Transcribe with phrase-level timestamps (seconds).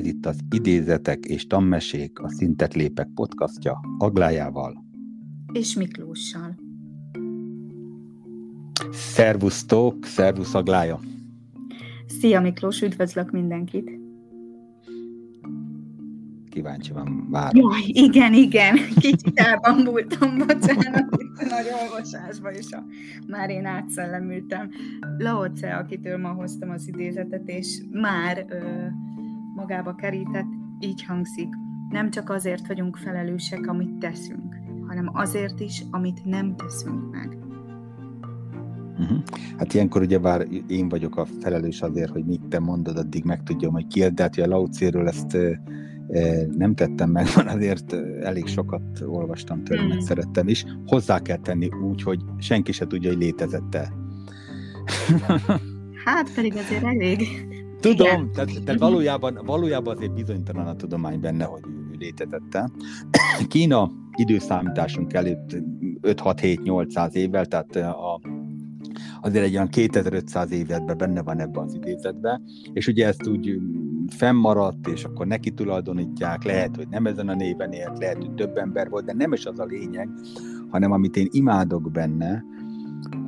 [0.00, 4.84] ez itt az Idézetek és Tammesék, a Szintet Lépek podcastja Aglájával.
[5.52, 6.56] És Miklóssal.
[8.90, 11.00] Szervusztok, szervusz Aglája!
[12.06, 13.90] Szia Miklós, üdvözlök mindenkit!
[16.50, 17.70] Kíváncsi van, várom.
[17.70, 22.84] Jaj, igen, igen, kicsit elbambultam, bocsánat, itt a nagy olvasásba is a,
[23.26, 24.70] már én átszellemültem.
[25.18, 28.86] Laoce, akitől ma hoztam az idézetet, és már ö,
[29.60, 31.48] magába kerített, így hangzik.
[31.88, 37.38] Nem csak azért vagyunk felelősek, amit teszünk, hanem azért is, amit nem teszünk meg.
[38.98, 39.22] Uh-huh.
[39.58, 43.42] Hát ilyenkor ugye bár én vagyok a felelős azért, hogy mit te mondod, addig meg
[43.42, 45.36] tudjam, hogy ki de hát a Laucéről ezt
[46.56, 50.00] nem tettem meg, van azért elég sokat olvastam tőle, meg hmm.
[50.00, 50.64] szerettem is.
[50.86, 53.92] Hozzá kell tenni úgy, hogy senki se tudja, hogy létezett-e.
[56.04, 57.48] Hát pedig azért elég.
[57.80, 62.70] Tudom, tehát, tehát valójában, valójában azért bizonytalan a tudomány benne, hogy ő létezett-e.
[63.48, 65.56] Kína időszámításunk előtt
[66.02, 68.20] 5-6-7-800 évvel, tehát a
[69.20, 73.60] azért egy olyan 2500 évetben benne van ebben az idézetben, és ugye ezt úgy
[74.08, 78.56] fennmaradt, és akkor neki tulajdonítják, lehet, hogy nem ezen a néven élt, lehet, hogy több
[78.56, 80.08] ember volt, de nem is az a lényeg,
[80.68, 82.44] hanem amit én imádok benne,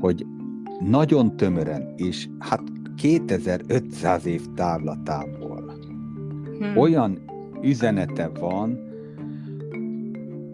[0.00, 0.26] hogy
[0.80, 2.62] nagyon tömören, és hát
[3.02, 5.74] 2500 év távlatából
[6.58, 6.76] hmm.
[6.76, 7.18] olyan
[7.62, 8.78] üzenete van,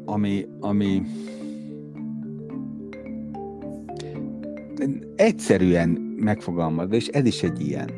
[0.04, 1.02] ami, ami
[5.16, 7.90] egyszerűen megfogalmazva, és ez is egy ilyen,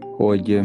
[0.00, 0.60] hogy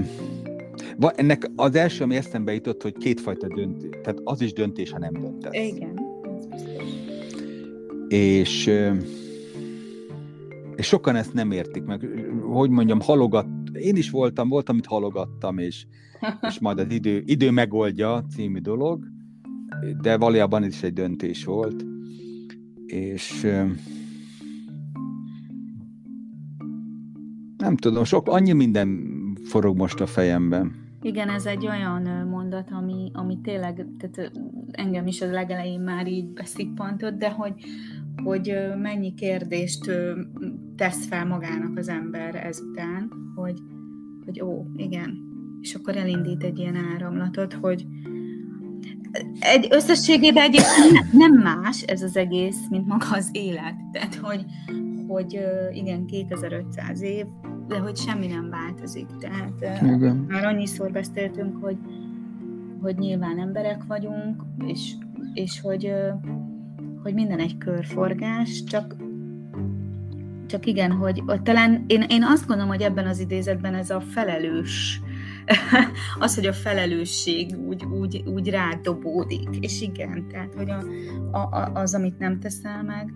[1.16, 5.14] ennek az első, ami eszembe jutott, hogy kétfajta döntés, tehát az is döntés, ha nem
[5.14, 5.54] döntesz.
[5.54, 6.00] Igen.
[8.08, 8.72] És,
[10.82, 12.08] és sokan ezt nem értik meg.
[12.44, 15.86] Hogy mondjam, halogat, én is voltam, voltam, amit halogattam, és,
[16.50, 19.06] és majd az idő, idő megoldja című dolog,
[20.02, 21.86] de valójában ez is egy döntés volt.
[22.86, 23.48] És
[27.58, 29.10] nem tudom, sok, annyi minden
[29.44, 30.76] forog most a fejemben.
[31.02, 34.32] Igen, ez egy olyan mondat, ami, ami tényleg, tehát
[34.72, 37.54] engem is az legelején már így beszippantott, de hogy,
[38.24, 39.92] hogy mennyi kérdést
[40.82, 43.62] tesz fel magának az ember ezután, hogy,
[44.26, 45.18] hogy ó, igen,
[45.60, 47.86] és akkor elindít egy ilyen áramlatot, hogy
[49.40, 53.76] egy összességében egyébként nem más ez az egész, mint maga az élet.
[53.92, 54.46] Tehát, hogy,
[55.08, 55.40] hogy
[55.74, 57.26] igen, 2500 év,
[57.68, 59.08] de hogy semmi nem változik.
[59.20, 60.16] Tehát Igen.
[60.16, 61.78] már annyiszor beszéltünk, hogy,
[62.82, 64.94] hogy nyilván emberek vagyunk, és,
[65.34, 65.94] és hogy,
[67.04, 68.96] hogy minden egy körforgás, csak
[70.52, 74.00] csak igen, hogy, hogy talán én, én azt gondolom, hogy ebben az idézetben ez a
[74.00, 75.02] felelős,
[76.20, 79.50] az, hogy a felelősség úgy, úgy, úgy rádobódik.
[79.60, 83.12] És igen, tehát, hogy a, a, az, amit nem teszel meg,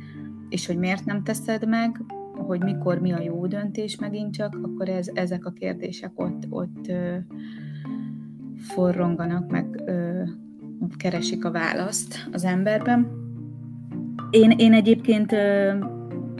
[0.50, 2.01] és hogy miért nem teszed meg,
[2.34, 6.88] hogy mikor mi a jó döntés megint csak, akkor ez, ezek a kérdések ott, ott
[6.88, 7.16] ö,
[8.57, 10.22] forronganak, meg ö,
[10.97, 13.12] keresik a választ az emberben.
[14.29, 15.73] Én, én egyébként ö,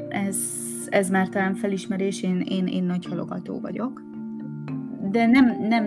[0.10, 4.02] ez, ez már talán felismerés, én, én, én nagy halogató vagyok,
[5.12, 5.86] de nem, nem,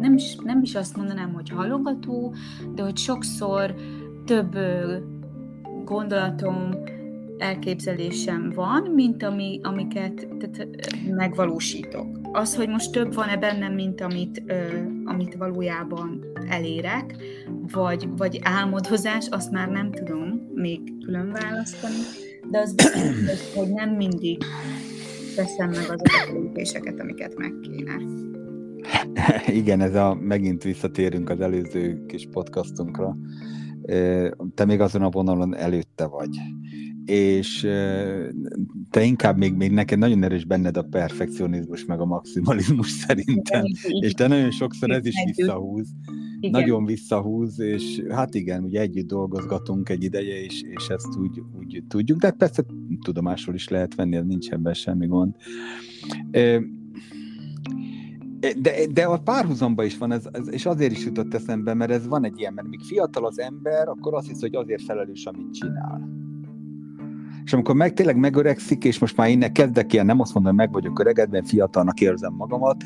[0.00, 2.34] nem, is, nem is azt mondanám, hogy halogató,
[2.74, 3.74] de hogy sokszor
[4.24, 4.58] több
[5.84, 6.70] gondolatom,
[7.38, 10.68] elképzelésem van, mint ami, amiket tehát,
[11.10, 12.06] megvalósítok.
[12.32, 14.54] Az, hogy most több van-e bennem, mint amit, ö,
[15.04, 17.16] amit valójában elérek,
[17.72, 23.90] vagy, vagy álmodozás, azt már nem tudom még külön választani, de az biztos, hogy nem
[23.90, 24.44] mindig
[25.36, 27.96] teszem meg azokat a lépéseket, amiket meg kéne.
[29.60, 33.16] Igen, ez a, megint visszatérünk az előző kis podcastunkra.
[34.54, 36.38] Te még azon a vonalon előtte vagy
[37.08, 37.60] és
[38.90, 44.02] te inkább még, még neked nagyon erős benned a perfekcionizmus, meg a maximalizmus szerintem, igen,
[44.02, 45.88] és te nagyon sokszor ez is visszahúz.
[46.40, 46.60] Igen.
[46.60, 51.82] Nagyon visszahúz, és hát igen, ugye együtt dolgozgatunk egy ideje, és, és ezt úgy, úgy
[51.88, 52.64] tudjuk, de hát persze
[53.04, 55.34] tudomásról is lehet venni, ez nincs ebben semmi gond.
[58.60, 62.06] De, de a párhuzamban is van, ez, ez, és azért is jutott eszembe, mert ez
[62.06, 65.52] van egy ilyen, mert míg fiatal az ember, akkor azt hisz, hogy azért felelős, amit
[65.52, 66.17] csinál
[67.48, 70.72] és amikor meg tényleg megöregszik, és most már én kezdek ilyen, nem azt mondom, meg
[70.72, 72.76] vagyok öregedve, fiatalnak érzem magamat,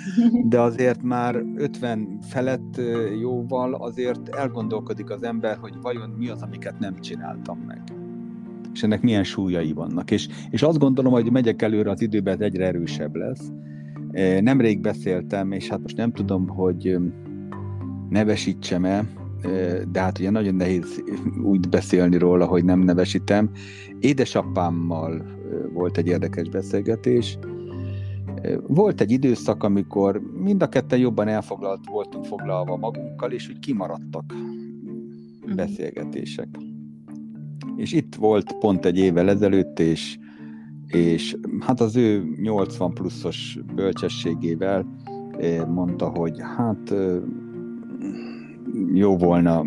[0.45, 2.81] de azért már 50 felett
[3.21, 7.83] jóval azért elgondolkodik az ember, hogy vajon mi az, amiket nem csináltam meg.
[8.73, 10.11] És ennek milyen súlyai vannak.
[10.11, 13.53] És, és azt gondolom, hogy megyek előre az időben, ez egyre erősebb lesz.
[14.41, 16.99] Nemrég beszéltem, és hát most nem tudom, hogy
[18.09, 19.05] nevesítsem-e,
[19.91, 21.03] de hát ugye nagyon nehéz
[21.43, 23.51] úgy beszélni róla, hogy nem nevesítem.
[23.99, 25.41] Édesapámmal
[25.73, 27.39] volt egy érdekes beszélgetés.
[28.67, 34.25] Volt egy időszak, amikor mind a ketten jobban elfoglalt voltunk foglalva magunkkal, és úgy kimaradtak
[35.47, 35.55] mhm.
[35.55, 36.49] beszélgetések.
[37.77, 40.19] És itt volt pont egy évvel ezelőtt, és,
[40.87, 44.87] és hát az ő 80 pluszos bölcsességével
[45.69, 46.95] mondta, hogy hát
[48.95, 49.67] jó volna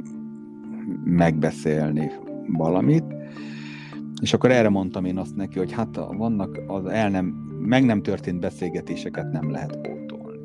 [1.03, 2.11] megbeszélni
[2.47, 3.03] valamit,
[4.21, 7.25] és akkor erre mondtam én azt neki, hogy hát vannak az el nem,
[7.59, 10.39] meg nem történt beszélgetéseket nem lehet pótolni.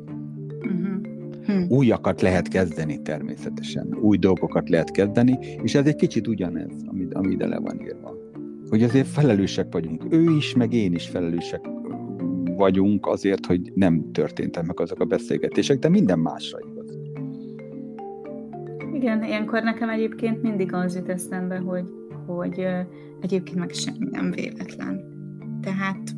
[0.61, 1.01] Uh-huh.
[1.45, 1.73] Hm.
[1.73, 7.31] Újakat lehet kezdeni természetesen, új dolgokat lehet kezdeni, és ez egy kicsit ugyanez, ami, ami
[7.31, 8.13] ide le van írva.
[8.69, 10.05] Hogy azért felelősek vagyunk.
[10.09, 11.69] Ő is, meg én is felelősek
[12.55, 16.59] vagyunk azért, hogy nem történtek meg azok a beszélgetések, de minden másra.
[19.01, 21.89] Igen, ilyenkor nekem egyébként mindig az jut eszembe, hogy,
[22.25, 22.65] hogy
[23.21, 25.03] egyébként meg semmi nem véletlen.
[25.61, 26.15] Tehát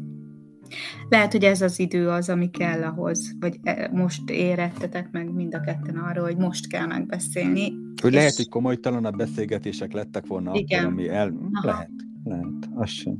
[1.09, 3.59] lehet, hogy ez az idő az, ami kell ahhoz, vagy
[3.91, 7.73] most érettetek meg mind a ketten arra, hogy most kell megbeszélni.
[8.01, 8.17] Hogy és...
[8.17, 10.79] lehet, hogy komolytalanabb beszélgetések lettek volna Igen.
[10.79, 11.33] akkor, ami el...
[11.53, 11.67] Aha.
[11.67, 11.91] Lehet,
[12.23, 13.17] lehet, az sem.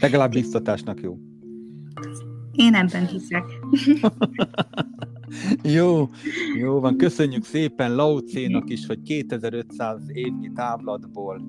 [0.00, 1.18] Legalább biztatásnak jó.
[2.52, 3.44] Én ebben hiszek.
[5.74, 6.08] jó,
[6.58, 6.96] jó van.
[6.96, 11.42] Köszönjük szépen Laucénak is, hogy 2500 évnyi távlatból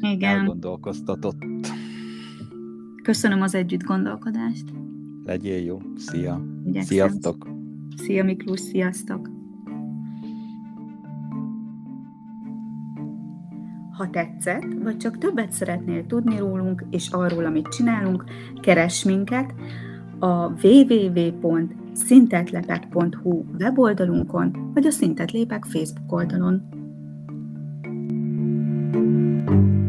[0.00, 0.38] Igen.
[0.38, 1.44] elgondolkoztatott.
[3.02, 4.64] Köszönöm az együtt gondolkodást.
[5.24, 5.80] Legyél jó.
[5.96, 6.44] Szia.
[6.64, 6.96] Igyekszem.
[6.96, 7.48] Sziasztok.
[7.96, 9.30] Szia Miklós, sziasztok.
[13.96, 18.24] Ha tetszett, vagy csak többet szeretnél tudni rólunk és arról, amit csinálunk,
[18.60, 19.54] keres minket
[20.18, 20.54] a
[21.94, 26.82] www.szintetlepek.hu weboldalunkon, vagy a Szintetlépek Facebook oldalon.
[29.44, 29.83] thank you